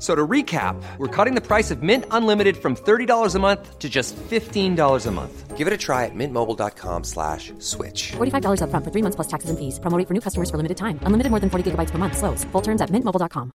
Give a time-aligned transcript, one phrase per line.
[0.00, 3.88] So to recap, we're cutting the price of Mint Unlimited from $30 a month to
[3.88, 5.58] just $15 a month.
[5.58, 8.12] Give it a try at mintmobile.com slash switch.
[8.12, 9.78] $45 upfront for three months plus taxes and fees.
[9.78, 10.98] Promo rate for new customers for limited time.
[11.04, 12.16] Unlimited more than 40 gigabytes per month.
[12.16, 12.44] Slows.
[12.52, 13.52] Full terms at mintmobile.com.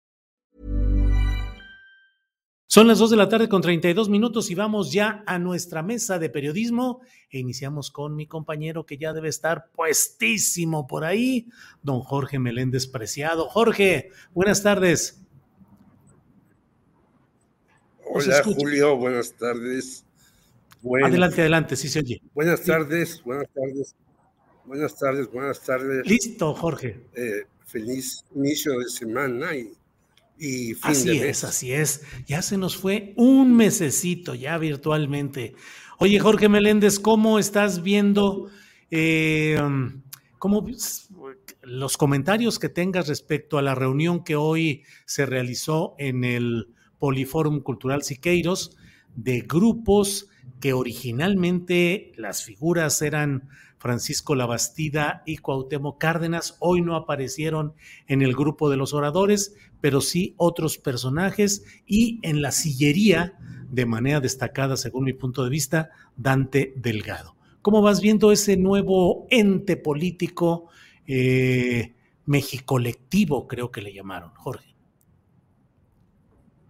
[2.67, 6.19] Son las 2 de la tarde con 32 minutos y vamos ya a nuestra mesa
[6.19, 11.47] de periodismo e iniciamos con mi compañero que ya debe estar puestísimo por ahí,
[11.83, 13.47] don Jorge Meléndez Preciado.
[13.47, 15.25] Jorge, buenas tardes.
[18.17, 20.05] Hola Julio, buenas tardes.
[21.03, 22.21] adelante, adelante, sí se oye.
[22.33, 23.95] Buenas tardes, buenas tardes.
[24.63, 26.07] Buenas tardes, buenas tardes.
[26.07, 27.01] Listo, Jorge.
[27.13, 29.73] Eh, feliz inicio de semana y,
[30.37, 32.03] y fin así de es, así es.
[32.25, 35.53] Ya se nos fue un mesecito ya virtualmente.
[35.99, 38.49] Oye, Jorge Meléndez, ¿cómo estás viendo
[38.91, 39.59] eh,
[40.37, 40.65] cómo,
[41.63, 47.61] los comentarios que tengas respecto a la reunión que hoy se realizó en el Poliforum
[47.61, 48.77] Cultural Siqueiros
[49.15, 50.29] de grupos
[50.59, 57.73] que originalmente las figuras eran Francisco Labastida y Cuauhtémoc Cárdenas, hoy no aparecieron
[58.07, 63.37] en el grupo de los oradores, pero sí otros personajes y en la sillería,
[63.69, 67.35] de manera destacada según mi punto de vista, Dante Delgado.
[67.61, 70.69] ¿Cómo vas viendo ese nuevo ente político
[71.05, 71.93] eh,
[72.25, 74.74] mexicolectivo, creo que le llamaron, Jorge?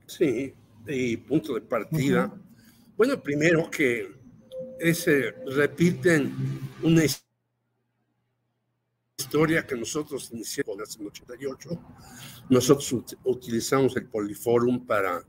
[0.08, 0.54] Sí,
[0.88, 2.34] y punto de partida.
[2.96, 4.12] Bueno, primero que
[4.80, 6.34] ese repiten
[6.84, 7.04] una
[9.18, 11.70] historia que nosotros iniciamos en el 88.
[12.50, 15.24] Nosotros utilizamos el Poliforum para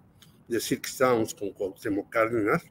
[0.48, 2.62] decir que estábamos con Cuauhtémoc Cárdenas.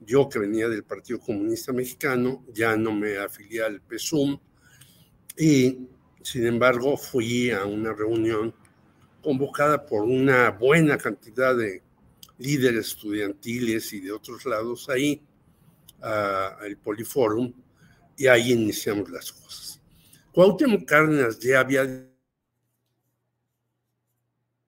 [0.00, 4.38] Yo que venía del Partido Comunista Mexicano, ya no me afilié al PSUM
[5.38, 5.88] y
[6.22, 8.54] sin embargo fui a una reunión
[9.26, 11.82] convocada por una buena cantidad de
[12.38, 15.20] líderes estudiantiles y de otros lados ahí,
[16.00, 17.52] al Poliforum,
[18.16, 19.80] y ahí iniciamos las cosas.
[20.30, 22.08] Cuauhtémoc Cárdenas ya había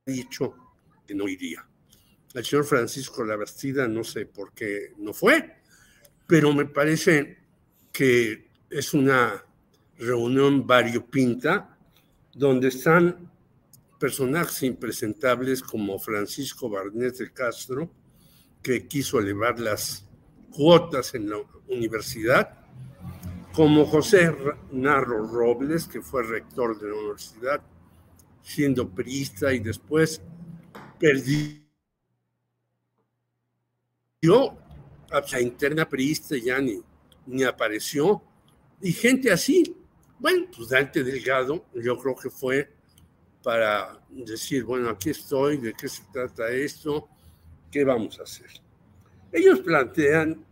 [0.04, 0.56] dicho
[1.06, 1.64] que no iría.
[2.34, 5.54] El señor Francisco Labastida no sé por qué no fue,
[6.26, 7.38] pero me parece
[7.92, 9.40] que es una
[9.98, 11.78] reunión variopinta
[12.34, 13.38] donde están
[13.98, 17.91] personajes impresentables como Francisco Barnés de Castro,
[18.62, 20.04] que quiso elevar las
[20.50, 21.38] cuotas en la
[21.69, 22.58] universidad,
[23.53, 24.34] como José
[24.70, 27.62] Narro Robles, que fue rector de la universidad,
[28.42, 30.22] siendo priista y después
[30.98, 31.62] perdió
[35.10, 36.81] a la interna priista, ya ni,
[37.26, 38.22] ni apareció,
[38.81, 39.75] y gente así.
[40.19, 42.77] Bueno, pues Dante Delgado, yo creo que fue
[43.43, 47.09] para decir, bueno, aquí estoy, de qué se trata esto,
[47.71, 48.50] qué vamos a hacer.
[49.32, 50.44] Ellos plantean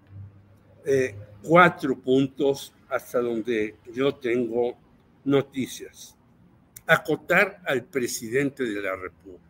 [0.84, 4.76] eh, cuatro puntos hasta donde yo tengo
[5.24, 6.16] noticias.
[6.86, 9.44] Acotar al presidente de la República.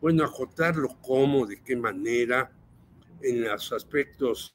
[0.00, 2.50] Bueno, acotarlo cómo, de qué manera,
[3.22, 4.54] en los aspectos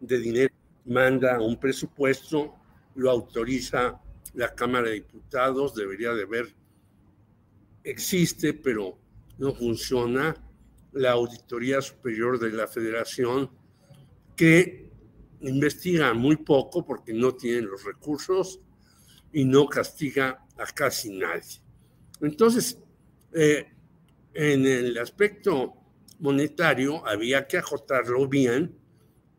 [0.00, 0.54] de dinero,
[0.84, 2.54] manda un presupuesto,
[2.94, 4.00] lo autoriza
[4.34, 6.54] la Cámara de Diputados debería de ver,
[7.84, 8.98] existe, pero
[9.38, 10.36] no funciona,
[10.92, 13.50] la Auditoría Superior de la Federación,
[14.36, 14.90] que
[15.40, 18.60] investiga muy poco porque no tienen los recursos
[19.32, 21.60] y no castiga a casi nadie.
[22.20, 22.78] Entonces,
[23.32, 23.66] eh,
[24.34, 25.74] en el aspecto
[26.18, 28.76] monetario había que ajotarlo bien,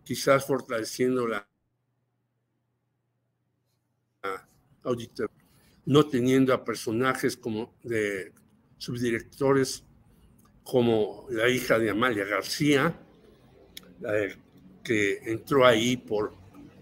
[0.04, 1.48] quizás fortaleciendo la
[4.84, 5.30] auditor,
[5.86, 8.32] no teniendo a personajes como de
[8.78, 9.84] subdirectores
[10.64, 12.96] como la hija de Amalia García,
[14.84, 16.34] que entró ahí por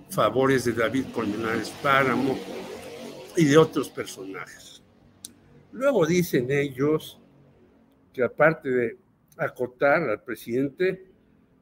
[0.09, 2.37] favores de David Colmenares Páramo
[3.35, 4.81] y de otros personajes.
[5.71, 7.19] Luego dicen ellos
[8.13, 8.97] que aparte de
[9.37, 11.05] acotar al presidente,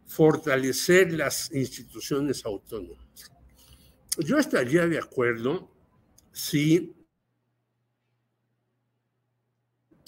[0.05, 3.31] fortalecer las instituciones autónomas.
[4.19, 5.69] Yo estaría de acuerdo
[6.37, 6.93] si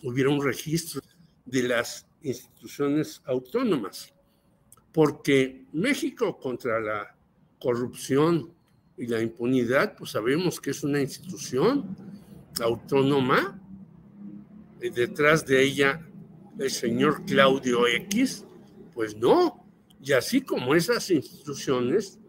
[0.04, 1.02] hubiera un registro
[1.44, 4.14] de las instituciones autónomas,
[4.94, 7.18] porque México contra la
[7.60, 8.54] corrupción
[8.96, 11.98] y la impunidad, pues sabemos que es una institución
[12.62, 13.60] autónoma,
[14.80, 16.08] y detrás de ella
[16.60, 18.46] el señor Claudio X,
[18.94, 19.66] pues no,
[20.00, 22.20] y así como esas instituciones,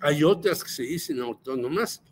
[0.00, 2.02] hay otras que se dicen autónomas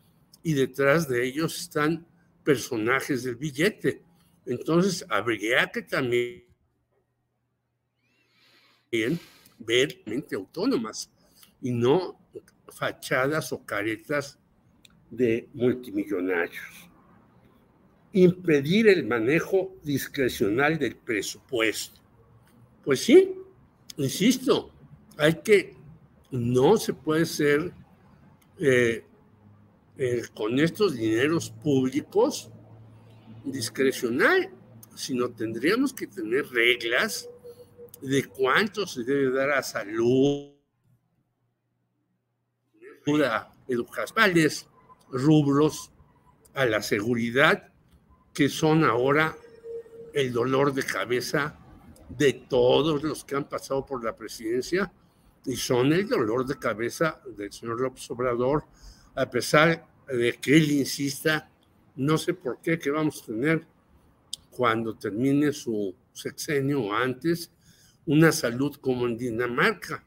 [0.45, 2.07] y detrás de ellos están
[2.45, 4.03] personajes del billete.
[4.47, 6.45] Entonces, habría que también
[9.59, 11.11] ver mente autónomas
[11.61, 12.21] y no
[12.69, 14.39] fachadas o caretas
[15.11, 16.91] de multimillonarios.
[18.13, 22.01] Impedir el manejo discrecional del presupuesto.
[22.85, 23.35] Pues sí,
[23.97, 24.71] insisto,
[25.17, 25.75] hay que,
[26.31, 27.73] no se puede ser
[28.59, 29.05] eh,
[29.97, 32.51] eh, con estos dineros públicos
[33.45, 34.51] discrecional,
[34.95, 37.29] sino tendríamos que tener reglas
[38.01, 40.53] de cuánto se debe dar a salud,
[43.25, 44.67] a educacionales,
[45.11, 45.91] rubros,
[46.55, 47.73] a la seguridad,
[48.33, 49.37] que son ahora
[50.13, 51.59] el dolor de cabeza
[52.09, 54.93] de todos los que han pasado por la presidencia
[55.45, 58.65] y son el dolor de cabeza del señor López Obrador,
[59.15, 61.51] a pesar de que él insista,
[61.97, 63.67] no sé por qué, que vamos a tener
[64.51, 67.51] cuando termine su sexenio o antes,
[68.07, 70.05] una salud como en Dinamarca.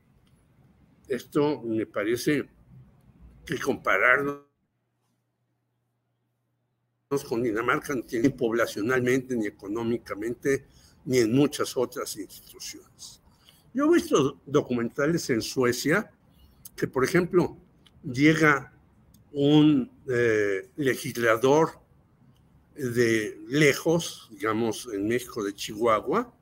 [1.08, 2.48] Esto me parece
[3.46, 4.44] que compararnos
[7.28, 10.66] con Dinamarca ni poblacionalmente, ni económicamente,
[11.06, 13.22] ni en muchas otras instituciones.
[13.74, 16.12] Yo he visto documentales en Suecia
[16.76, 17.58] que, por ejemplo,
[18.04, 18.77] llega
[19.40, 21.80] un eh, legislador
[22.76, 26.34] de lejos, digamos, en México de Chihuahua,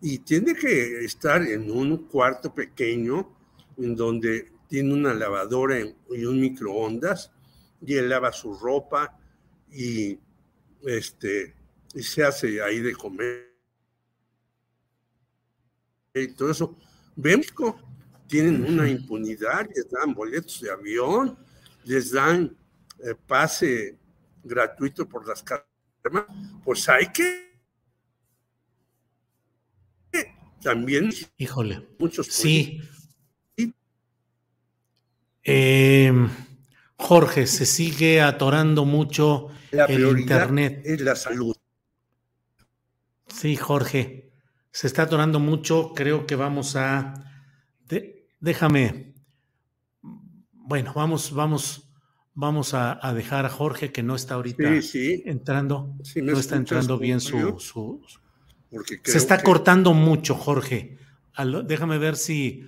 [0.00, 3.28] y tiene que estar en un cuarto pequeño
[3.76, 7.32] en donde tiene una lavadora y un microondas
[7.84, 9.18] y él lava su ropa
[9.72, 10.16] y
[10.84, 11.56] este
[11.92, 13.52] y se hace ahí de comer
[16.14, 16.76] y todo eso.
[17.16, 17.80] México
[18.28, 21.36] tienen una impunidad, les dan boletos de avión,
[21.84, 22.56] les dan
[23.04, 23.98] eh, pase
[24.42, 25.66] gratuito por las carreras,
[26.64, 27.52] pues hay que
[30.62, 31.88] también híjole.
[31.98, 32.80] muchos sí.
[35.42, 36.28] em,
[36.96, 40.82] Jorge se sigue atorando mucho el internet.
[40.84, 41.56] es la salud.
[43.26, 44.32] Sí Jorge
[44.70, 47.14] se está atorando mucho creo que vamos a
[48.40, 49.11] déjame
[50.72, 51.92] bueno vamos vamos
[52.32, 54.70] vamos a, dejar a Jorge que no está ahorita
[55.26, 58.00] entrando no está entrando bien su, su
[59.04, 60.96] se está cortando mucho, Jorge.
[61.64, 62.66] déjame ver si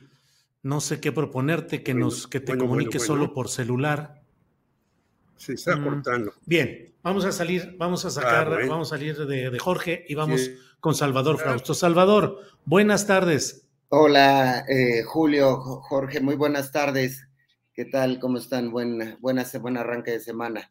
[0.62, 4.22] no sé qué proponerte que nos que te comunique solo por celular.
[5.36, 6.34] Se está mm, cortando.
[6.44, 10.50] Bien, vamos a salir, vamos a sacar, ah, vamos a salir de, Jorge y vamos
[10.80, 11.72] con Salvador Frausto.
[11.72, 13.66] Salvador, buenas tardes.
[13.88, 17.26] Hola, eh, Julio, Jorge, muy buenas tardes.
[17.74, 18.20] ¿Qué tal?
[18.20, 18.70] ¿Cómo están?
[18.70, 20.70] Buen, buena, buen arranque de semana.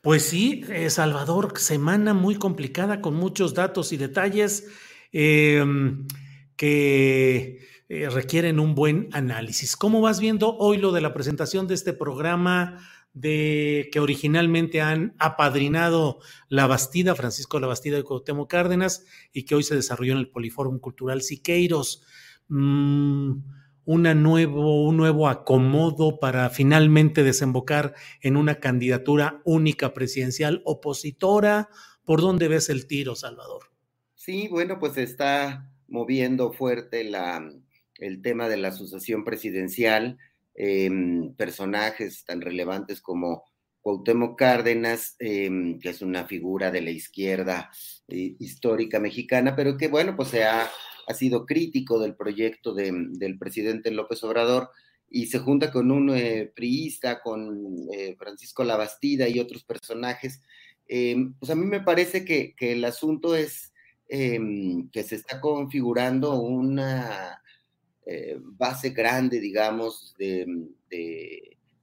[0.00, 4.66] Pues sí, eh, Salvador, semana muy complicada con muchos datos y detalles
[5.12, 6.06] em,
[6.56, 9.76] que eh, requieren un buen análisis.
[9.76, 12.80] ¿Cómo vas viendo hoy lo de la presentación de este programa
[13.12, 19.54] de que originalmente han apadrinado la Bastida, Francisco la Bastida de Cuauhtémoc Cárdenas, y que
[19.54, 22.04] hoy se desarrolló en el Poliforum Cultural Siqueiros?
[22.48, 23.40] Mm,
[23.88, 31.70] una nuevo, un nuevo acomodo para finalmente desembocar en una candidatura única presidencial opositora?
[32.04, 33.70] ¿Por dónde ves el tiro, Salvador?
[34.14, 37.42] Sí, bueno, pues está moviendo fuerte la,
[37.94, 40.18] el tema de la asociación presidencial,
[40.54, 43.44] em, personajes tan relevantes como
[43.82, 47.70] Cuauhtémoc Cárdenas, em, que es una figura de la izquierda
[48.08, 50.68] eh, histórica mexicana, pero que bueno, pues se ha
[51.08, 54.70] ha sido crítico del proyecto del presidente López Obrador
[55.10, 60.42] y se junta con un eh, priista, con eh, Francisco Labastida y otros personajes.
[60.86, 63.72] Eh, pues a mí me parece que, el asunto es
[64.06, 67.42] em, que se está configurando una
[68.56, 70.46] base grande, digamos, de,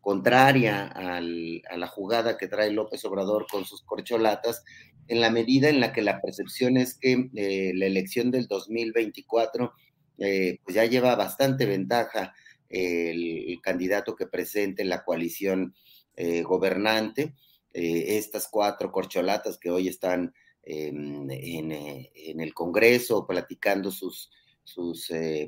[0.06, 4.64] contraria a la jugada que trae López Obrador con sus corcholatas,
[5.08, 9.74] en la medida en la que la percepción es que eh, la elección del 2024
[10.20, 12.36] eh, pues ya lleva bastante ventaja
[12.70, 15.74] el, candidato que presente la coalición
[16.16, 17.34] eh, gobernante.
[17.74, 24.30] estas cuatro corcholatas que hoy están en, el Congreso platicando sus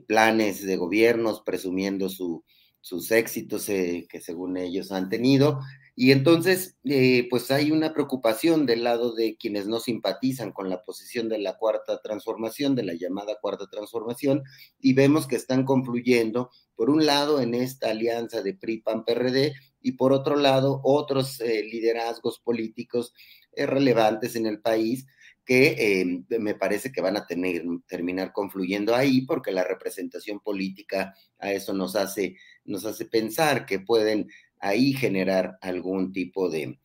[0.08, 2.44] planes de gobiernos, presumiendo su,
[2.88, 5.60] sus éxitos eh, que según ellos han tenido.
[5.94, 10.84] Y entonces, eh, pues hay una preocupación del lado de quienes no simpatizan con la
[10.84, 14.44] posición de la cuarta transformación, de la llamada cuarta transformación,
[14.80, 20.14] y vemos que están confluyendo, por un lado, en esta alianza de PRI-PAN-PRD, y por
[20.14, 23.14] otro lado, otros eh, liderazgos políticos
[23.54, 25.08] relevantes en el país
[25.44, 31.54] que me parece que van a tener, terminar confluyendo ahí, porque la representación política a
[31.54, 32.36] eso nos hace
[32.68, 36.80] nos hace pensar que pueden ahí generar algún tipo de,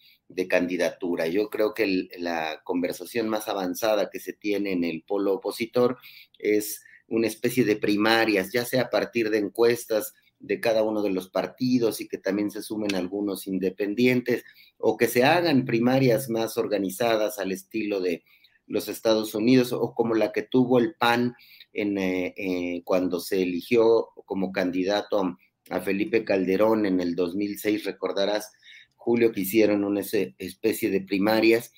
[0.49, 1.27] candidatura.
[1.27, 5.99] Yo creo que la conversación más avanzada que se tiene en el polo opositor
[6.39, 11.11] es una especie de primarias, ya sea a partir de encuestas de cada uno de
[11.11, 14.43] los partidos y que también se sumen algunos independientes,
[14.79, 18.25] o que se hagan primarias más organizadas al estilo de
[18.67, 21.35] los Estados Unidos, o como la que tuvo el PAN
[21.75, 25.37] en, eh, eh, cuando se eligió como candidato
[25.71, 28.53] a Felipe Calderón en el 2006, recordarás,
[28.97, 31.73] Julio, que hicieron una especie de primarias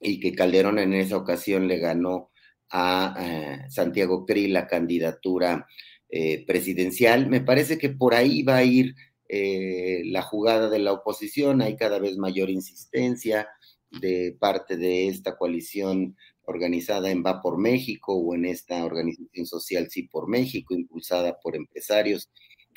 [0.00, 2.30] y que Calderón en esa ocasión le ganó
[2.70, 5.66] a Santiago Cri la candidatura
[6.14, 7.26] eh, presidencial.
[7.26, 8.94] Me parece que por ahí va a ir
[9.30, 13.48] eh, la jugada de la oposición, hay cada vez mayor insistencia
[13.90, 19.88] de parte de esta coalición organizada en Va por México o en esta organización social
[19.88, 22.30] Sí por México, impulsada por empresarios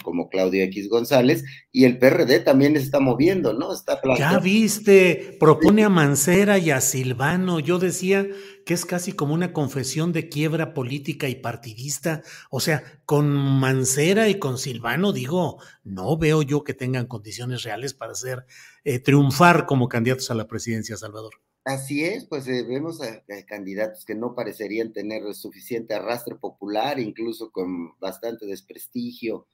[0.04, 3.74] como Claudio X González, y el PRD también está moviendo, ¿no?
[3.74, 7.60] Está ya viste, propone a Mancera y a Silvano.
[7.60, 8.28] Yo decía
[8.66, 12.24] que es casi como una confesión de quiebra política y partidista.
[12.50, 17.94] O sea, con Mancera y con Silvano, digo, no veo yo que tengan condiciones reales
[17.94, 18.46] para hacer
[18.84, 21.34] eh, triunfar como candidatos a la presidencia, Salvador.
[21.66, 27.52] Así es, pues eh, vemos a, candidatos que no parecerían tener suficiente arrastre popular, incluso
[27.52, 29.48] con bastante desprestigio,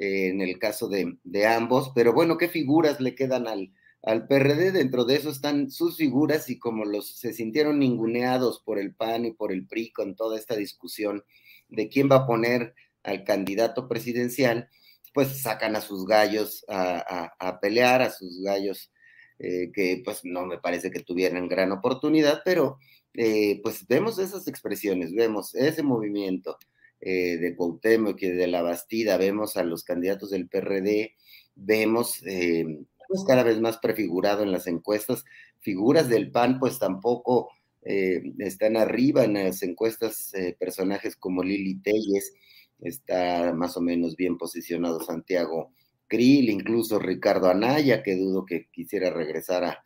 [0.00, 4.72] eh, en el caso de, ambos, pero bueno, ¿qué figuras le quedan al, al PRD?
[4.72, 9.24] Dentro de eso están sus figuras y como los se sintieron ninguneados por el PAN
[9.24, 11.24] y por el PRI con toda esta discusión
[11.68, 14.68] de quién va a poner al candidato presidencial,
[15.12, 18.92] pues sacan a sus gallos a, pelear, a sus gallos
[19.38, 22.78] eh, que pues no me parece que tuvieran gran oportunidad, pero
[23.14, 26.56] eh, pues vemos esas expresiones, vemos ese movimiento
[27.00, 31.14] eh, de Cuauhtémoc y de la Bastida, vemos a los candidatos del PRD,
[31.54, 32.64] vemos eh,
[33.06, 35.24] pues cada vez más prefigurado en las encuestas,
[35.60, 37.50] figuras del PAN pues tampoco
[37.82, 42.32] eh, están arriba en las encuestas personajes como Lili Telles,
[42.80, 45.72] está más o menos bien posicionado Santiago
[46.08, 49.78] Krill, incluso Ricardo Anaya, que dudo que quisiera regresar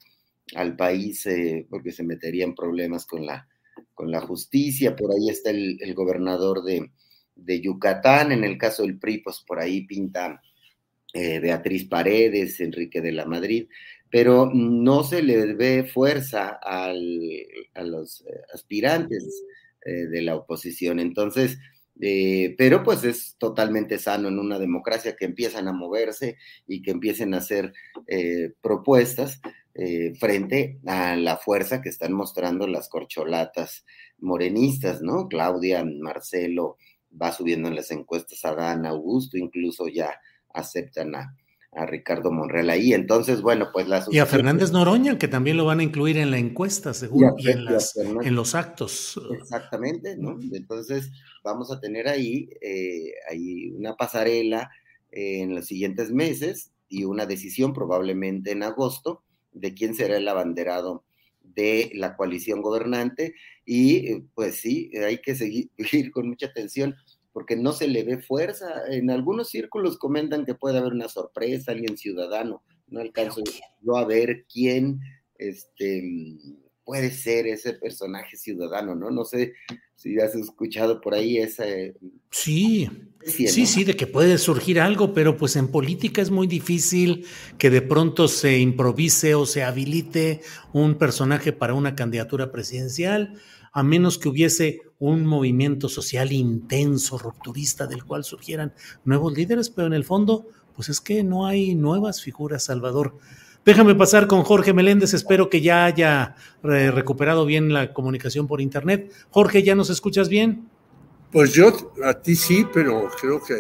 [0.54, 1.28] al país
[1.69, 3.49] porque se metería en problemas con la,
[3.94, 4.96] con la justicia.
[4.96, 6.90] Por ahí está el gobernador de,
[7.60, 10.40] Yucatán, en el caso del PRI, pues por ahí pinta
[11.14, 13.68] eh, Beatriz Paredes, Enrique de la Madrid,
[14.10, 19.44] pero no se le ve fuerza a los eh, aspirantes
[19.84, 21.00] eh, de la oposición.
[21.00, 21.58] Entonces,
[22.56, 26.36] pero pues es totalmente sano en una democracia que empiezan a moverse
[26.66, 27.72] y que empiecen a hacer
[28.60, 29.40] propuestas
[30.18, 33.84] frente a la fuerza que están mostrando las corcholatas
[34.18, 35.28] morenistas, ¿no?
[35.28, 36.76] Claudia, Marcelo,
[37.20, 40.14] va subiendo en las encuestas a Dan Augusto, incluso ya
[40.54, 41.36] aceptan a,
[41.86, 42.92] Ricardo Monreal ahí.
[42.92, 44.06] Entonces, bueno, pues las...
[44.12, 47.48] Y a Fernández Noroña, que también lo van a incluir en la encuesta, seguro, y,
[47.48, 49.18] en, las, en los actos.
[49.40, 50.38] Exactamente, ¿no?
[50.52, 51.10] Entonces,
[51.42, 54.70] vamos a tener ahí, eh, ahí una pasarela
[55.12, 59.22] eh, en los siguientes meses y una decisión probablemente en agosto
[59.52, 61.04] de quién será el abanderado
[61.42, 65.71] de la coalición gobernante y eh, pues sí, hay que seguir
[66.12, 66.94] con mucha atención
[67.32, 68.82] porque no se le ve fuerza.
[68.90, 72.62] En algunos círculos comentan que puede haber una sorpresa, alguien ciudadano.
[72.88, 73.42] No alcanzo
[73.80, 75.00] yo a ver quién
[75.38, 76.02] este,
[76.92, 79.11] puede ser ese personaje ciudadano, ¿no?
[79.11, 79.54] No sé
[79.96, 81.94] si has escuchado por ahí ese...
[82.30, 82.87] Sí,
[83.25, 87.25] sí, sí, de que puede surgir algo, pero pues en política es muy difícil
[87.56, 90.42] que de pronto se improvise o se habilite
[90.75, 93.40] un personaje para una candidatura presidencial.
[93.72, 98.75] a menos que hubiese un movimiento social intenso, rupturista, del cual surgieran
[99.06, 100.46] nuevos líderes, pero en el fondo,
[100.76, 103.16] pues es que no hay nuevas figuras, Salvador.
[103.64, 108.61] Déjame pasar con Jorge Meléndez, espero que ya haya eh, recuperado bien la comunicación por
[108.61, 109.12] internet.
[109.31, 110.69] Jorge, ¿ya nos escuchas bien?
[111.31, 111.73] Pues yo
[112.04, 113.54] a ti sí, pero creo que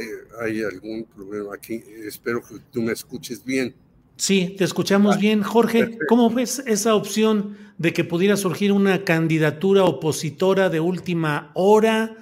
[0.44, 1.82] hay algún problema aquí.
[2.04, 3.76] Espero que tú me escuches bien.
[4.16, 5.42] Sí, te escuchamos bien.
[5.42, 12.16] Jorge, ¿cómo ves esa opción de que pudiera surgir una candidatura opositora de última hora?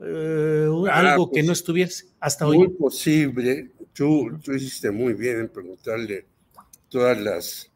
[0.00, 2.58] Eh, ah, algo que pues, no estuviese hasta hoy.
[2.58, 3.70] Muy posible.
[3.92, 6.26] Tú, tú hiciste muy bien en preguntarle
[6.88, 7.70] todas las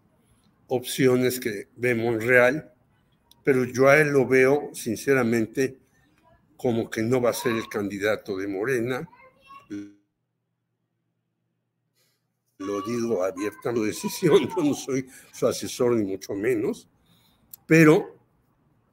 [0.68, 2.72] opciones que ve Monreal,
[3.44, 5.78] pero yo a él lo veo sinceramente
[6.56, 9.08] como que no va a ser el candidato de Morena.
[12.58, 16.88] Lo digo abierta la decisión, yo no soy su asesor ni mucho menos,
[17.66, 18.16] pero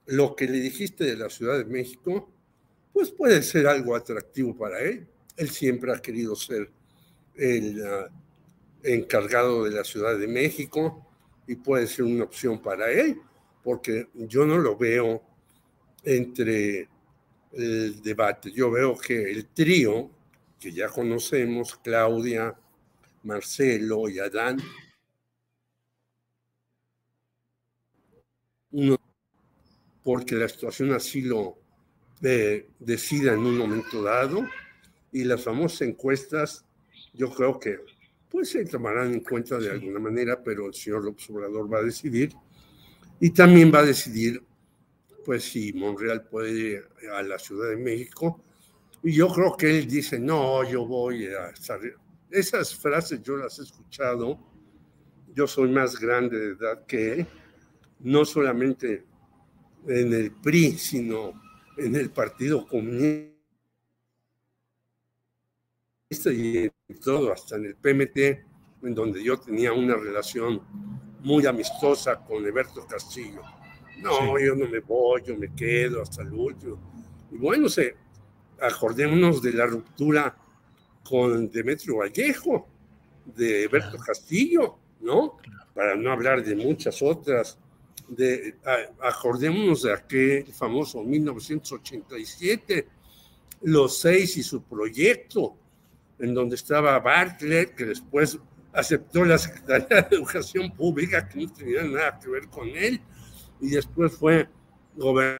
[0.07, 2.31] lo que le dijiste de la Ciudad de México,
[2.91, 5.07] pues puede ser algo atractivo para él.
[5.37, 6.71] Él siempre ha querido ser
[7.35, 8.11] el uh,
[8.83, 11.05] encargado de la Ciudad de México
[11.47, 13.19] y puede ser una opción para él,
[13.63, 15.21] porque yo no lo veo
[16.03, 16.87] entre
[17.51, 18.51] el debate.
[18.51, 20.09] Yo veo que el trío,
[20.59, 22.55] que ya conocemos, Claudia,
[23.23, 24.59] Marcelo y Adán,
[28.71, 28.97] uno,
[30.03, 31.57] porque la situación así lo
[32.21, 34.47] eh, decida en un momento dado,
[35.11, 36.65] y las famosas encuestas,
[37.13, 37.79] yo creo que
[38.29, 41.83] pues se tomarán en cuenta de alguna manera, pero el señor López Obrador va a
[41.83, 42.33] decidir
[43.19, 44.41] y también va a decidir
[45.25, 46.83] pues si Monreal puede ir
[47.13, 48.43] a la Ciudad de México.
[49.03, 51.79] Y yo creo que él dice, no, yo voy a estar...
[52.29, 54.39] Esas frases yo las he escuchado,
[55.33, 57.27] yo soy más grande de edad que él,
[57.99, 59.05] no solamente
[59.87, 61.41] en el PRI, sino
[61.77, 63.38] en el Partido Comunista
[66.11, 68.17] y todo, hasta en el PMT,
[68.81, 70.59] en donde yo tenía una relación
[71.21, 73.41] muy amistosa con Eberto Castillo.
[74.01, 76.79] No, yo no me voy, yo me quedo hasta el último.
[77.31, 77.95] Y bueno, se,
[78.59, 80.35] acordémonos de la ruptura
[81.03, 82.67] con Demetrio Vallejo,
[83.25, 85.37] de Eberto Castillo, ¿no?
[85.75, 87.59] Para no hablar de muchas otras.
[88.07, 88.55] De,
[89.03, 92.87] acordémonos de aquel famoso 1987,
[93.61, 95.55] los seis y su proyecto,
[96.19, 98.37] en donde estaba Bartlett, que después
[98.73, 103.01] aceptó la Secretaría de Educación Pública, que no tenía nada que ver con él,
[103.61, 104.47] y después fue
[104.95, 105.37] gobernador.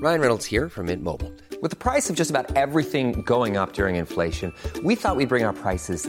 [0.00, 1.32] Ryan Reynolds here from Mint Mobile.
[1.62, 4.52] With the price of just about everything going up during inflation,
[4.84, 6.08] we thought we'd bring our prices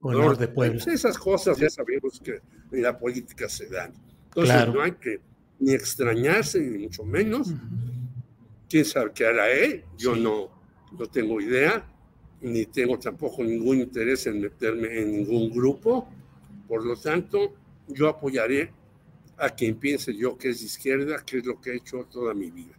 [0.00, 0.80] Honor de pueblo.
[0.86, 2.40] Esas cosas ya sabemos que
[2.72, 3.92] en la política se dan.
[4.24, 4.74] Entonces claro.
[4.74, 5.20] no hay que
[5.58, 7.52] ni extrañarse, ni mucho menos.
[8.68, 9.84] ¿Quién sabe qué hará él?
[9.98, 10.20] Yo sí.
[10.20, 10.50] no,
[10.98, 11.86] no tengo idea,
[12.40, 16.08] ni tengo tampoco ningún interés en meterme en ningún grupo.
[16.66, 17.54] Por lo tanto,
[17.88, 18.72] yo apoyaré
[19.36, 22.32] a quien piense yo que es de izquierda, que es lo que he hecho toda
[22.32, 22.74] mi vida.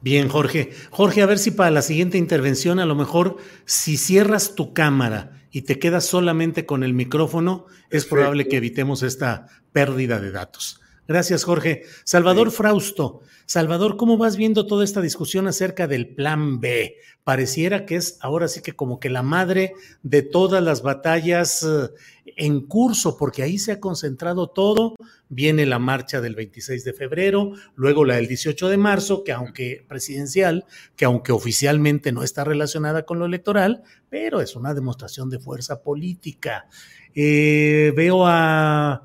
[0.00, 0.70] Bien, Jorge.
[0.90, 5.43] Jorge, a ver si para la siguiente intervención, a lo mejor, si cierras tu cámara
[5.54, 10.80] y te quedas solamente con el micrófono, es probable que evitemos esta pérdida de datos.
[11.06, 11.82] Gracias, Jorge.
[12.04, 13.20] Salvador Frausto.
[13.44, 16.96] Salvador, ¿cómo vas viendo toda esta discusión acerca del plan B?
[17.24, 21.90] Pareciera que es ahora sí que como que la madre de todas las batallas eh,
[22.36, 24.94] en curso, porque ahí se ha concentrado todo.
[25.28, 29.84] Viene la marcha del 26 de febrero, luego la del 18 de marzo, que aunque
[29.86, 30.64] presidencial,
[30.96, 35.82] que aunque oficialmente no está relacionada con lo electoral, pero es una demostración de fuerza
[35.82, 36.66] política.
[37.14, 39.04] Eh, veo a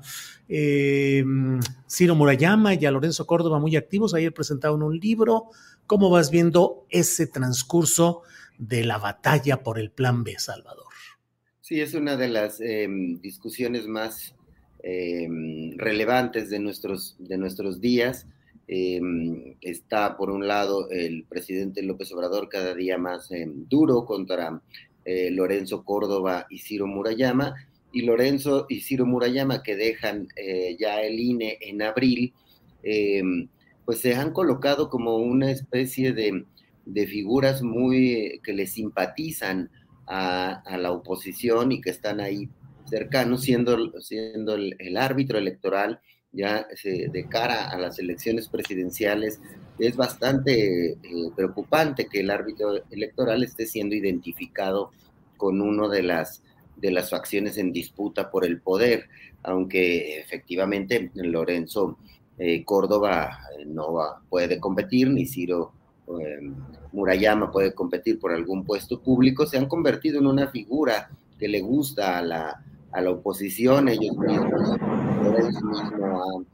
[0.52, 1.24] eh,
[1.88, 4.14] Ciro Murayama y a Lorenzo Córdoba muy activos.
[4.14, 5.44] Ayer presentaron un libro.
[5.86, 8.22] ¿Cómo vas viendo ese transcurso
[8.58, 10.86] de la batalla por el Plan B, Salvador?
[11.60, 12.88] Sí, es una de las eh,
[13.22, 14.34] discusiones más
[14.82, 15.28] eh,
[15.76, 18.26] relevantes de nuestros, de nuestros días.
[18.66, 19.00] Eh,
[19.60, 23.30] está, por un lado, el presidente López Obrador cada día más
[23.68, 24.60] duro contra
[25.04, 27.54] Lorenzo Córdoba y Ciro Murayama,
[27.92, 30.28] y Lorenzo y Ciro Murayama, que dejan
[30.78, 32.32] ya el INE en abril,
[33.84, 36.44] pues se han colocado como una especie de,
[36.84, 39.70] de figuras muy que le simpatizan
[40.10, 42.48] a, la oposición y que están ahí
[42.86, 46.00] cercanos, siendo, siendo el, árbitro electoral
[46.32, 49.40] ya de cara a las elecciones presidenciales,
[49.78, 50.98] es bastante eh,
[51.34, 54.90] preocupante que el árbitro electoral esté siendo identificado
[55.36, 56.42] con uno de las,
[56.80, 59.08] de las facciones en disputa por el poder,
[59.42, 61.98] aunque efectivamente Lorenzo
[62.38, 63.94] eh, Córdoba eh, no
[64.28, 65.72] puede competir, ni Ciro
[66.92, 71.60] Murayama puede competir por algún puesto público, se han convertido en una figura que le
[71.60, 74.78] gusta a la, a la oposición, ellos mismos,
[75.44, 76.46] mismo han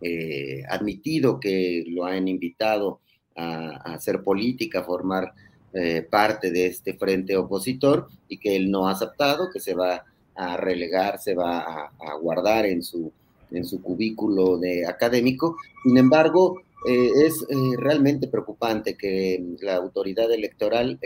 [0.00, 3.00] eh, admitido que lo han invitado
[3.36, 5.32] a, hacer política, a formar
[5.74, 10.04] eh, parte de este frente opositor y que él no ha aceptado, que se va
[10.36, 13.10] a relegar, se va a, guardar en su,
[13.50, 15.56] en su cubículo de académico.
[15.82, 20.98] Sin embargo, eh, es eh, realmente preocupante que la autoridad electoral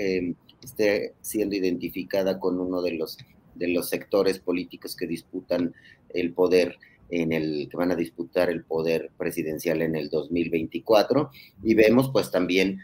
[0.62, 3.16] esté siendo identificada con uno de los,
[3.54, 5.74] de los sectores políticos que disputan
[6.10, 6.76] el poder
[7.10, 11.30] en el que van a disputar el poder presidencial en el 2024
[11.62, 12.80] y vemos pues también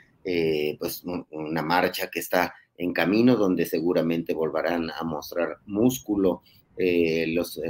[0.79, 6.43] pues una marcha que está en camino donde seguramente volverán a mostrar músculo
[6.77, 7.61] los,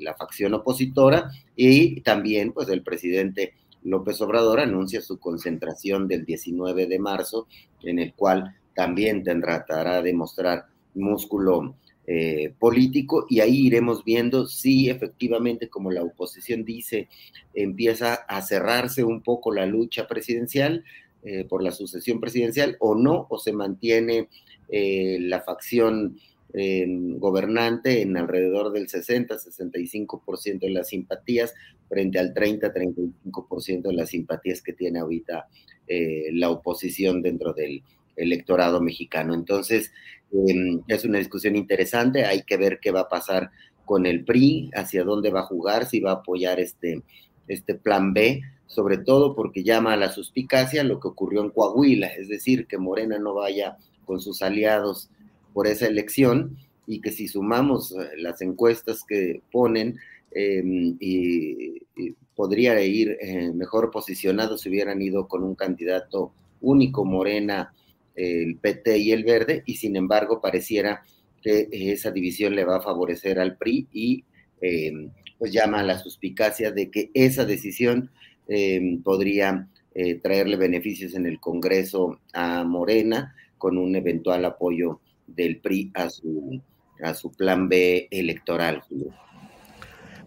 [0.00, 6.86] la facción opositora y también pues el presidente López Obrador anuncia su concentración del 19
[6.86, 7.46] de marzo,
[7.82, 14.88] en el cual también tratará de mostrar músculo eh, político y ahí iremos viendo si
[14.88, 17.08] efectivamente, como la oposición dice,
[17.54, 20.84] empieza a cerrarse un poco la lucha presidencial
[21.22, 24.28] eh, por la sucesión presidencial o no, o se mantiene
[24.68, 26.18] eh, la facción
[26.50, 31.52] gobernante en alrededor del 60-65% de las simpatías
[31.88, 35.46] frente al 30-35% de las simpatías que tiene ahorita
[35.86, 37.82] eh, la oposición dentro del
[38.16, 39.34] electorado mexicano.
[39.34, 39.92] Entonces,
[40.32, 43.50] em, es una discusión interesante, hay que ver qué va a pasar
[43.84, 47.02] con el PRI, hacia dónde va a jugar, si va a apoyar este,
[47.48, 52.08] este plan B, sobre todo porque llama a la suspicacia lo que ocurrió en Coahuila,
[52.08, 55.10] es decir, que Morena no vaya con sus aliados
[55.52, 56.56] por esa elección
[56.86, 59.98] y que si sumamos eh, las encuestas que ponen,
[60.30, 60.96] em,
[62.34, 67.74] podría ir eh, mejor posicionado si hubieran ido con un candidato único, Morena,
[68.14, 71.02] el PT y el Verde, y sin embargo pareciera
[71.42, 74.24] que esa división le va a favorecer al PRI y
[74.60, 78.10] em, pues llama a la suspicacia de que esa decisión
[78.48, 85.58] em, podría eh, traerle beneficios en el Congreso a Morena con un eventual apoyo del
[85.58, 86.60] PRI a su,
[87.02, 88.82] a su plan B electoral,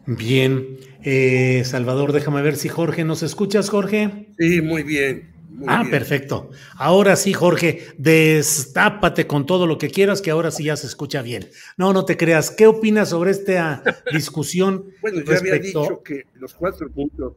[0.08, 4.28] Bien, eh, Salvador, déjame ver si Jorge nos escuchas, Jorge.
[4.40, 5.30] Sí, muy bien.
[5.68, 6.52] Ah, perfecto.
[6.76, 11.22] Ahora sí, Jorge, destápate con todo lo que quieras, que ahora sí ya se escucha
[11.22, 11.50] bien.
[11.78, 12.52] No, no te creas.
[12.52, 13.84] ¿Qué opinas sobre esta
[14.14, 14.86] discusión?
[15.02, 17.34] bueno, ya había dicho que los cuatro puntos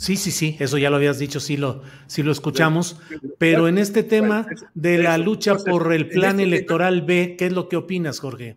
[0.00, 2.98] Sí, sí, sí, eso ya lo habías dicho, sí lo, sí lo escuchamos,
[3.36, 7.52] pero en este tema de la lucha por el plan este electoral B, ¿qué es
[7.52, 8.56] lo que opinas, Jorge?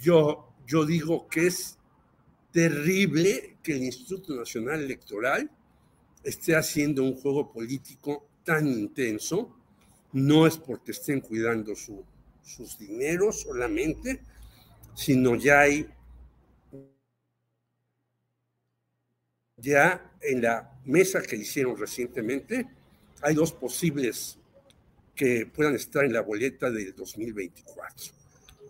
[0.00, 1.76] Yo, yo digo que es
[2.52, 5.50] terrible que el Instituto Nacional Electoral
[6.24, 9.56] esté haciendo un juego político tan intenso,
[10.12, 14.20] no es porque estén cuidando sus dineros solamente,
[14.94, 15.88] sino ya hay
[19.56, 22.66] ya en la mesa que hicieron recientemente,
[23.22, 24.38] hay dos posibles
[25.14, 28.12] que puedan estar en la boleta del 2024.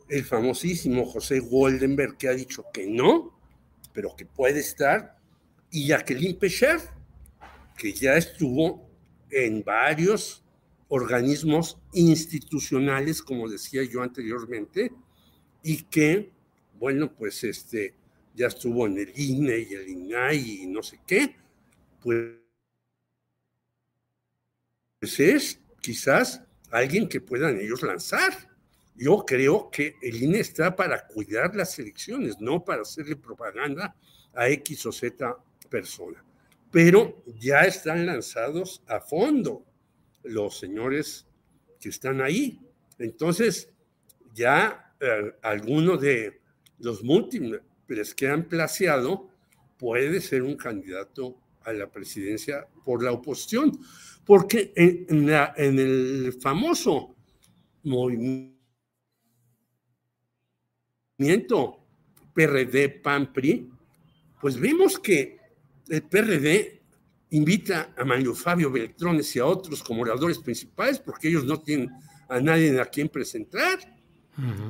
[0.08, 3.38] El famosísimo José Goldenberg, que ha dicho que no,
[3.94, 5.16] pero que puede estar,
[5.70, 6.80] y Jacqueline Pecher,
[7.82, 8.88] que ya estuvo
[9.28, 10.44] en varios
[10.86, 14.92] organismos institucionales, como decía yo anteriormente,
[15.64, 16.30] y que,
[16.78, 17.96] bueno, pues este,
[18.36, 21.34] ya estuvo en el INE y el INAI y no sé qué,
[22.00, 22.38] pues
[25.00, 26.40] es quizás
[26.70, 28.32] alguien que puedan ellos lanzar
[28.94, 33.96] yo creo que el INE está para cuidar las elecciones, no para hacerle propaganda
[34.34, 35.36] a X o Z
[35.68, 36.22] persona.
[36.72, 39.64] Pero ya están lanzados a fondo
[40.24, 41.26] los señores
[41.78, 42.58] que están ahí.
[42.98, 43.72] Entonces,
[44.34, 46.40] ya eh, alguno de
[46.78, 49.28] los múltiples que han placeado
[49.78, 53.78] puede ser un candidato a la presidencia por la oposición,
[54.24, 57.14] porque en, en el famoso
[57.82, 58.52] movimiento
[62.32, 63.70] PRD-PAN-PRI,
[64.40, 65.41] pues vemos que
[65.92, 66.80] el PRD
[67.30, 71.90] invita a Mario Fabio Beltrones y a otros como oradores principales porque ellos no tienen
[72.30, 73.78] a nadie a quien presentar.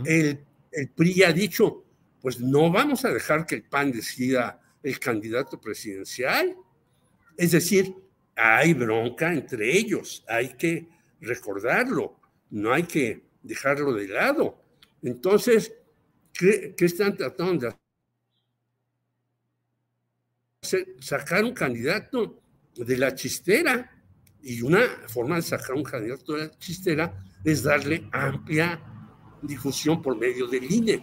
[0.05, 1.85] el, el PRI ha dicho,
[2.21, 6.57] pues no vamos a dejar que el PAN decida el candidato presidencial.
[7.37, 7.95] Es decir,
[8.35, 10.89] hay bronca entre ellos, hay que
[11.21, 12.19] recordarlo,
[12.51, 14.61] no hay que dejarlo de lado.
[15.03, 15.73] Entonces,
[16.33, 17.82] ¿qué, están tratando de hacer?
[20.63, 22.41] Sacar un candidato
[22.77, 23.91] de la chistera.
[24.43, 28.81] Y una forma de sacar un candidato de la chistera es darle amplia
[29.43, 31.03] difusión por medio del INE,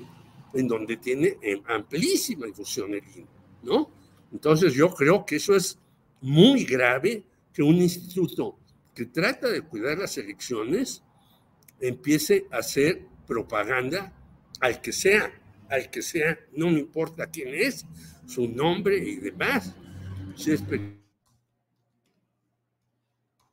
[0.54, 3.28] en donde tiene amplísima difusión el INE,
[3.64, 3.92] ¿no?
[4.32, 5.78] Entonces yo creo que eso es
[6.22, 8.60] muy grave que un instituto
[8.94, 11.04] que trata de cuidar las elecciones
[11.80, 14.14] empiece a hacer propaganda
[14.60, 15.32] al que sea,
[15.70, 17.86] al que sea, no me importa quién es,
[18.30, 19.74] su nombre y demás.
[20.36, 20.64] Si es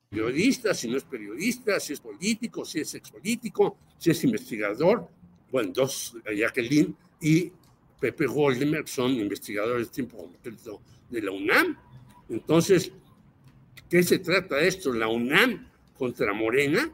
[0.09, 5.07] periodista, si no es periodista, si es político, si es expolítico, si es investigador.
[5.51, 7.51] Bueno, dos, Jacqueline y
[7.99, 11.75] Pepe Goldemer son investigadores de tiempo completo de la UNAM.
[12.29, 12.91] Entonces,
[13.89, 14.93] ¿qué se trata de esto?
[14.93, 16.91] La UNAM contra Morena,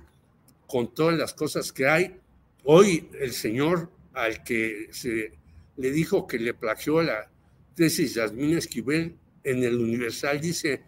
[0.68, 2.16] con todas las cosas que hay.
[2.64, 5.34] Hoy el señor al que se
[5.76, 7.33] le dijo que le plagió la
[7.76, 10.84] tesis Yasmín Esquivel en el Universal dice,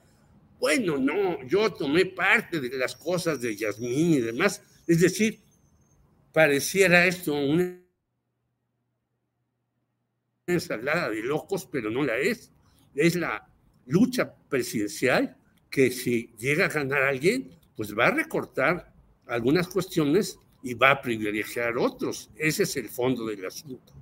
[0.60, 4.62] bueno, no, yo tomé parte de las cosas de Yasmín y demás.
[4.88, 5.39] Es decir,
[6.32, 7.82] pareciera esto una
[10.48, 12.52] ensalada de locos, pero no la es.
[12.93, 13.48] Es la
[13.86, 15.38] lucha presidencial
[15.69, 18.93] que si llega a ganar alguien, pues va a recortar
[19.28, 22.32] algunas cuestiones y va a privilegiar otros.
[22.36, 23.93] Ese es el fondo del asunto.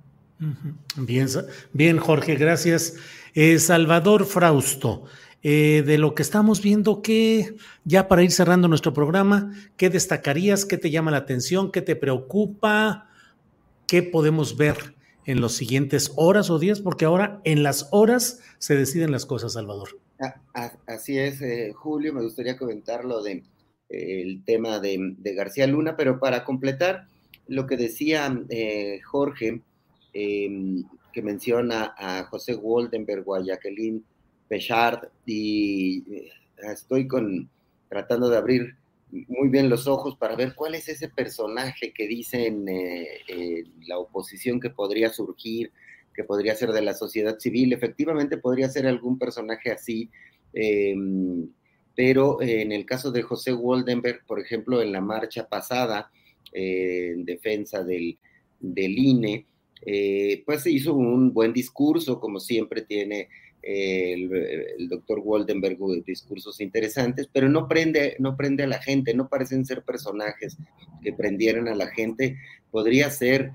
[0.96, 1.28] Bien,
[1.72, 2.94] bien Jorge, gracias.
[3.34, 5.04] Eh, Salvador Frausto,
[5.42, 10.64] eh, de lo que estamos viendo, ¿qué, ya para ir cerrando nuestro programa, qué destacarías,
[10.64, 13.08] qué te llama la atención, qué te preocupa,
[13.86, 14.94] qué podemos ver
[15.26, 16.80] en los siguientes horas o días?
[16.80, 19.98] Porque ahora en las horas se deciden las cosas, Salvador.
[20.86, 23.42] Así es, eh, Julio, me gustaría comentar lo de
[24.44, 27.06] tema de, García Luna, pero para completar
[27.46, 28.32] lo que decía
[29.04, 29.62] Jorge,
[30.14, 34.02] em, que menciona a José Woldenberg o a Jacqueline
[34.48, 36.30] Pechard, y eh,
[36.72, 37.50] estoy con,
[37.88, 38.76] tratando de abrir
[39.28, 44.60] muy bien los ojos para ver cuál es ese personaje que dicen eh, la oposición
[44.60, 45.70] que podría surgir,
[46.14, 47.72] que podría ser de la sociedad civil.
[47.72, 50.10] Efectivamente, podría ser algún personaje así.
[50.52, 51.48] Em,
[51.94, 56.10] pero eh, en el caso de José Woldenberg, por ejemplo, en la marcha pasada
[56.52, 58.18] eh, en defensa del,
[58.60, 59.46] del INE,
[59.86, 63.28] eh, pues hizo un buen discurso, como siempre tiene
[63.62, 64.30] el,
[64.78, 69.64] el, doctor Woldenberg discursos interesantes, pero no prende, no prende a la gente, no parecen
[69.64, 70.58] ser personajes
[71.02, 72.36] que prendieran a la gente.
[72.70, 73.52] Podría ser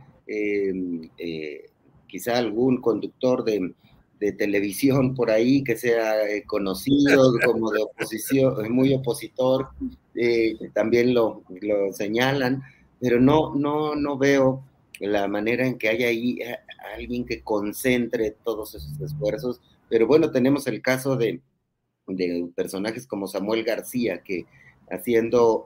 [2.07, 3.73] quizá algún conductor de,
[4.19, 9.69] de televisión por ahí que sea eh, conocido como de oposición, muy opositor,
[10.15, 12.61] eh, también lo, lo, señalan,
[12.99, 14.63] pero no, no, no veo
[14.99, 16.57] la manera en que haya ahí eh,
[16.95, 19.61] alguien que concentre todos esos esfuerzos.
[19.89, 21.41] Pero bueno, tenemos el caso de,
[22.07, 24.45] de personajes como Samuel García, que
[24.91, 25.65] haciendo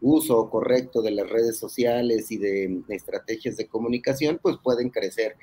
[0.00, 5.36] uso correcto de las redes sociales y de, estrategias de comunicación, pues pueden crecer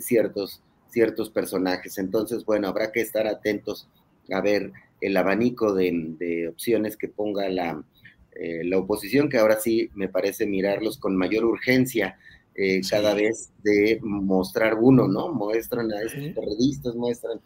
[0.00, 1.98] ciertos ciertos personajes.
[1.98, 3.88] Entonces, bueno, habrá que estar atentos
[4.30, 7.82] a ver el abanico de, opciones que ponga la,
[8.38, 12.18] eh, la, oposición, que ahora sí me parece mirarlos con mayor urgencia
[12.54, 15.32] eh, cada vez de mostrar uno, ¿no?
[15.32, 17.40] Muestran a estos periodistas, muestran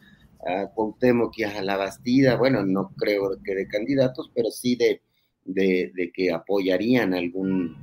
[0.45, 5.01] a Cuauhtémoc y a la Bastida, bueno, no creo que de candidatos, pero sí de,
[5.45, 7.75] de, que apoyarían algún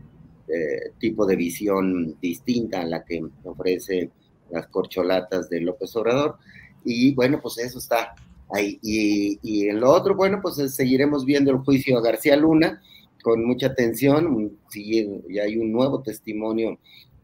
[0.49, 4.11] eh, tipo de visión distinta a la que ofrece
[4.51, 6.37] las corcholatas de López Obrador.
[6.85, 8.15] Y bueno, pues eso está
[8.53, 8.79] ahí.
[8.83, 12.83] Y, en lo otro, bueno, pues eh, seguiremos viendo el juicio a García Luna,
[13.23, 14.59] con mucha atención.
[14.75, 16.79] y hay un nuevo testimonio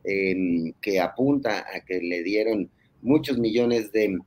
[0.05, 2.71] em, que apunta a que le dieron
[3.03, 4.19] muchos millones de,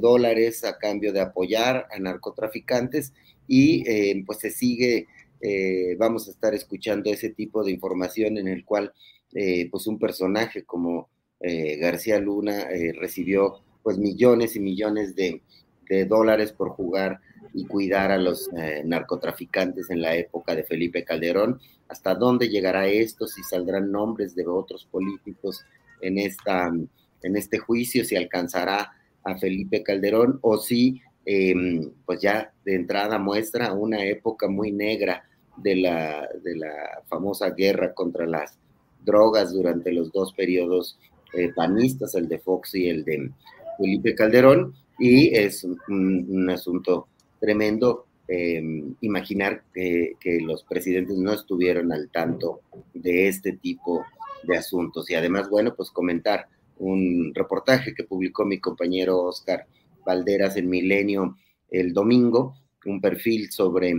[0.00, 3.12] dólares a cambio de apoyar a narcotraficantes
[3.48, 5.06] y em, pues se sigue,
[5.40, 8.92] eh, vamos a estar escuchando ese tipo de información en el cual
[9.34, 11.08] eh, pues un personaje como
[11.40, 15.42] eh, García Luna recibió pues millones y millones de,
[15.88, 17.20] de dólares por jugar
[17.54, 21.60] y cuidar a los eh, narcotraficantes en la época de Felipe Calderón.
[21.88, 23.26] ¿Hasta dónde llegará esto?
[23.26, 25.64] Si saldrán nombres de otros políticos
[26.00, 28.92] en, esta, en este juicio, si alcanzará
[29.24, 35.24] a Felipe Calderón o si, em, pues ya de entrada muestra una época muy negra
[35.56, 38.58] de la, de la famosa guerra contra las
[39.04, 40.98] drogas durante los dos periodos
[41.34, 43.30] eh, panistas, el de Fox y el de
[43.78, 47.08] Felipe Calderón, y es un asunto
[47.42, 52.60] tremendo em, imaginar que, los presidentes no estuvieron al tanto
[52.94, 54.04] de este tipo
[54.44, 55.10] de asuntos.
[55.10, 56.46] Y además, bueno, pues comentar
[56.78, 59.66] un reportaje que publicó mi compañero Oscar
[60.06, 61.36] Valderas en Milenio
[61.68, 62.54] el domingo,
[62.86, 63.90] un perfil sobre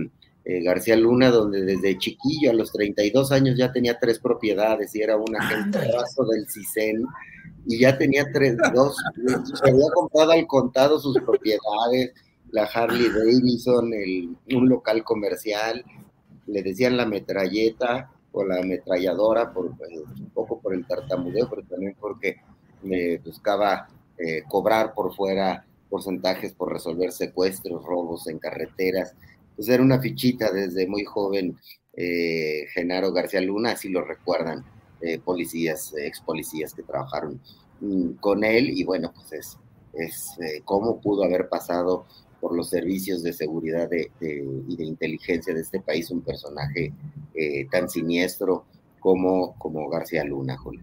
[0.44, 5.02] eh, García Luna, donde desde chiquillo a los 32 años ya tenía tres propiedades y
[5.02, 7.04] era un agente del CISEN
[7.66, 8.96] y ya tenía tres, dos,
[9.54, 12.12] se había comprado al contado sus propiedades,
[12.54, 13.90] la Harley Davidson,
[14.54, 15.84] un local comercial,
[16.46, 21.64] le decían la metralleta o la ametralladora, por, pues, un poco por el tartamudeo, pero
[21.64, 22.36] también porque
[22.82, 29.16] me buscaba eh, cobrar por fuera porcentajes por resolver secuestros, robos en carreteras.
[29.56, 31.58] Pues era una fichita desde muy joven
[31.92, 34.64] eh, Genaro García Luna, así lo recuerdan
[35.00, 37.40] eh, policías, ex policías que trabajaron
[37.80, 39.58] mm, con él, y bueno, pues es,
[39.92, 42.06] es cómo pudo haber pasado
[42.44, 43.88] por los servicios de seguridad
[44.20, 46.92] y de inteligencia de este país un personaje
[47.34, 48.66] eh, tan siniestro
[49.00, 50.82] como, como García Luna, Julio.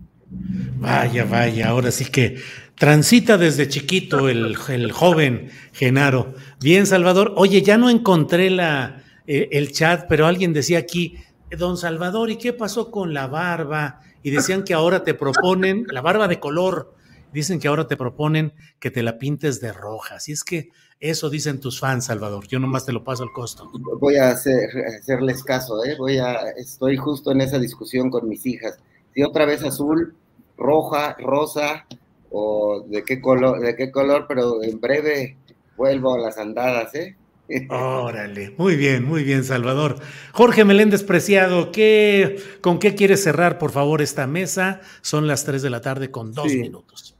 [0.79, 2.37] Vaya, vaya, ahora sí que
[2.73, 4.55] transita desde chiquito el,
[4.91, 6.33] joven Genaro.
[6.59, 7.35] Bien, Salvador.
[7.37, 11.17] Oye, ya no encontré la, eh, el chat, pero alguien decía aquí,
[11.55, 13.99] don Salvador, ¿y qué pasó con la barba?
[14.23, 16.95] Y decían que ahora te proponen la barba de color.
[17.31, 20.15] Dicen que ahora te proponen que te la pintes de roja.
[20.15, 20.69] Así es que
[21.01, 22.47] eso dicen tus fans, Salvador.
[22.47, 23.71] Yo nomás te lo paso al costo.
[23.99, 25.95] Voy a hacer, hacerles caso, ¿eh?
[25.97, 28.77] Voy a, estoy justo en esa discusión con mis hijas.
[29.15, 30.13] Si otra vez azul,
[30.57, 31.87] roja, rosa,
[32.29, 35.37] o de qué color, de qué color, pero en breve
[35.75, 37.17] vuelvo a las andadas, ¿eh?
[37.71, 39.95] Órale, muy bien, muy bien, Salvador.
[40.33, 44.81] Jorge Meléndez Preciado, ¿qué, ¿con qué quieres cerrar, por favor, esta mesa?
[45.01, 47.15] Son las 3 de la tarde con dos minutos.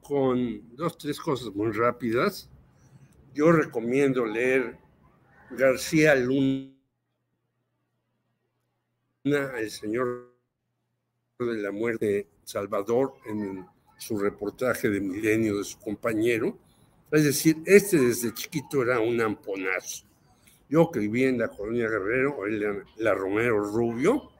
[0.00, 2.49] Con dos, tres cosas muy rápidas
[3.34, 4.76] yo recomiendo leer
[5.50, 6.74] García Luna,
[9.24, 10.34] El Señor
[11.38, 13.66] de la Muerte, Salvador, en
[13.98, 16.58] su reportaje de Milenio de su compañero.
[17.10, 20.06] Es decir, este desde chiquito era un amponazo.
[20.68, 24.30] Yo que vivía en la colonia Guerrero, él la Romero Rubio,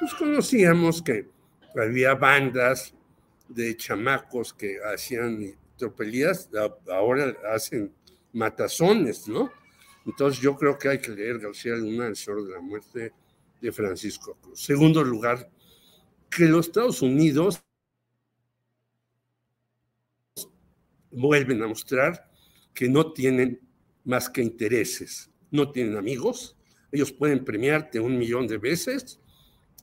[0.00, 1.28] pues conocíamos que
[1.76, 2.94] había bandas
[3.48, 6.50] de chamacos que hacían tropelías,
[6.88, 7.92] ahora hacen
[8.32, 9.50] matazones, ¿no?
[10.06, 13.12] Entonces yo creo que hay que leer García Luna, El Señor de la Muerte
[13.60, 14.60] de Francisco Cruz.
[14.62, 15.50] Segundo lugar,
[16.30, 17.62] que los Estados Unidos
[21.10, 22.30] vuelven a mostrar
[22.72, 23.60] que no tienen
[24.04, 26.56] más que intereses, no tienen amigos,
[26.92, 29.20] ellos pueden premiarte un millón de veces,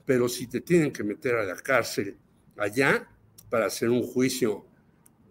[0.06, 2.18] pero si te tienen que meter a la cárcel
[2.58, 3.08] allá
[3.50, 4.66] para hacer un juicio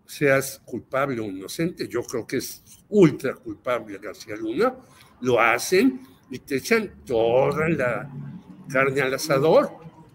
[0.07, 4.75] seas culpable o inocente, yo creo que es ultra culpable García Luna,
[5.21, 8.11] lo hacen y te echan toda la
[8.69, 9.71] carne al asador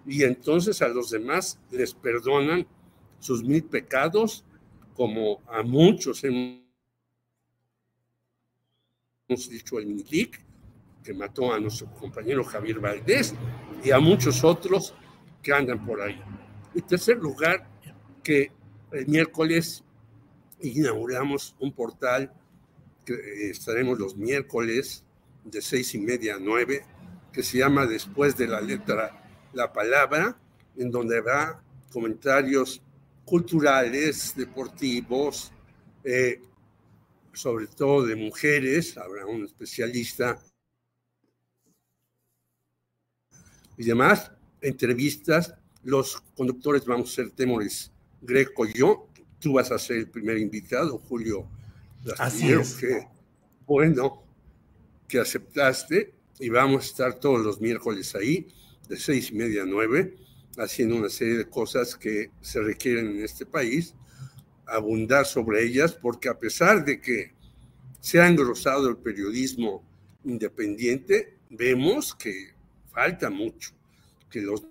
[0.05, 2.65] y entonces a los demás les perdonan
[3.19, 4.43] sus mil pecados,
[4.95, 6.63] como a muchos hemos
[9.49, 10.39] dicho el Milik,
[11.03, 13.35] que mató a nuestro compañero Javier Valdés,
[13.83, 14.93] y a muchos otros
[15.41, 16.21] que andan por ahí.
[16.75, 17.67] En tercer lugar,
[18.23, 18.51] que
[18.91, 19.83] el miércoles
[20.61, 22.33] inauguramos un portal
[23.05, 25.03] que eh, estaremos los miércoles
[25.43, 26.85] de seis y media a nueve,
[27.31, 29.23] que se llama Después de la letra
[29.53, 30.37] la palabra,
[30.77, 32.81] en donde habrá comentarios
[33.25, 35.51] culturales, deportivos,
[36.03, 36.41] eh,
[37.33, 40.39] sobre todo de mujeres, habrá un especialista
[43.77, 44.31] y demás,
[44.61, 49.07] entrevistas, los conductores vamos a ser Temores Greco y yo,
[49.39, 51.47] tú vas a ser el primer invitado, Julio.
[52.17, 52.75] Así es.
[52.75, 53.07] Que,
[53.65, 54.23] bueno,
[55.07, 58.47] que aceptaste y vamos a estar todos los miércoles ahí,
[58.87, 60.15] de seis y media a nueve,
[60.57, 63.93] haciendo una serie de cosas que se requieren en este país,
[64.65, 67.33] abundar sobre ellas, porque a pesar de que
[67.99, 69.83] se ha engrosado el periodismo
[70.23, 72.53] independiente, vemos que
[72.91, 73.71] falta mucho,
[74.29, 74.63] que los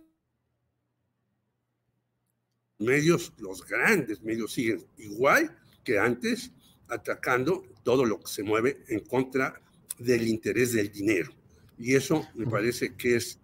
[2.78, 6.52] medios, los grandes medios siguen igual que antes,
[6.88, 9.60] atacando todo lo que se mueve en contra
[9.98, 11.32] del interés del dinero.
[11.78, 13.38] Y eso me parece que es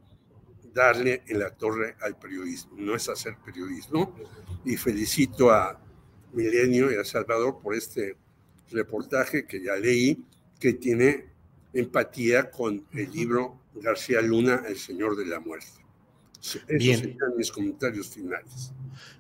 [0.72, 4.14] darle en la torre al periodismo, no es hacer periodismo.
[4.64, 5.80] Y felicito a
[6.32, 8.16] Milenio y a Salvador por este
[8.70, 10.24] reportaje que ya leí,
[10.58, 11.26] que tiene
[11.72, 15.83] empatía con el libro García Luna, El Señor de la Muerte.
[16.44, 16.98] Esos Bien.
[16.98, 18.72] serían mis comentarios finales.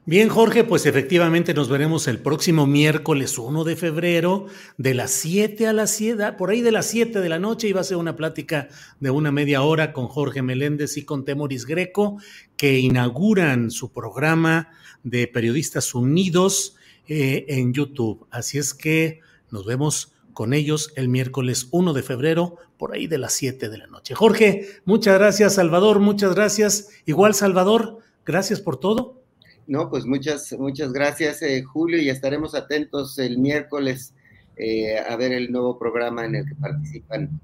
[0.06, 4.46] Bien, Jorge, pues efectivamente nos veremos el próximo miércoles 1 de febrero
[4.76, 7.72] de las 7 a las 7, por ahí de las 7 de la noche, y
[7.72, 8.68] va a ser una plática
[9.00, 12.18] de una media hora con Jorge Meléndez y con Temoris Greco,
[12.56, 14.70] que inauguran su programa
[15.02, 16.76] de Periodistas Unidos
[17.08, 18.26] eh, en YouTube.
[18.30, 19.20] Así es que
[19.50, 23.78] nos vemos con ellos el miércoles 1 de febrero, por ahí de las 7 de
[23.78, 24.14] la noche.
[24.14, 26.90] Jorge, muchas gracias, Salvador, muchas gracias.
[27.06, 29.22] Igual, Salvador, gracias por todo.
[29.66, 34.12] No, pues muchas, muchas gracias, eh, Julio, y estaremos atentos el miércoles
[34.56, 37.40] eh, a ver el nuevo programa en el que participan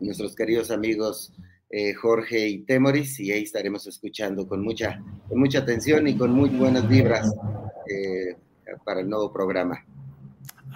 [0.00, 1.32] nuestros queridos amigos
[1.68, 6.30] eh, Jorge y Temoris, y ahí estaremos escuchando con mucha, con mucha atención y con
[6.30, 7.28] muy buenas vibras
[7.90, 8.36] eh,
[8.84, 9.84] para el nuevo programa.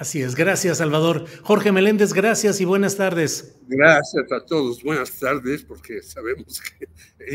[0.00, 1.26] Así es, gracias Salvador.
[1.42, 3.58] Jorge Meléndez, gracias y buenas tardes.
[3.68, 6.88] Gracias a todos, buenas tardes, porque sabemos que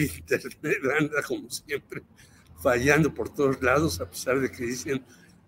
[0.03, 2.01] Internet anda como siempre
[2.57, 5.05] fallando por todos lados, a pesar de que dicen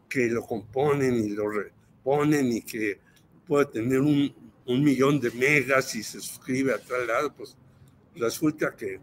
[0.07, 2.99] que lo componen y lo reponen y que
[3.47, 4.31] puede tener un,
[4.67, 7.57] un millón de megas y se suscribe a tal lado, pues
[8.15, 8.99] resulta que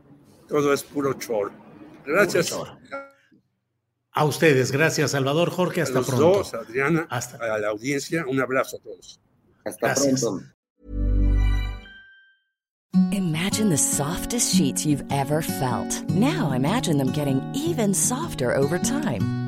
[0.46, 1.50] todo es puro choro.
[2.06, 2.52] Gracias.
[2.52, 2.78] Puro
[4.16, 6.24] A ustedes, gracias Salvador, Jorge, hasta a los pronto.
[6.38, 9.20] dos, Adriana, Hasta- a la audiencia, un abrazo a todos.
[9.64, 10.20] Hasta Gracias.
[10.20, 10.44] pronto.
[13.12, 16.04] Imagine the softest sheets you've ever felt.
[16.10, 19.43] Now imagine them getting even softer over time.